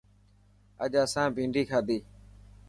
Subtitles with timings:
[0.83, 1.97] اڄ اسان ڀينڊي کادي.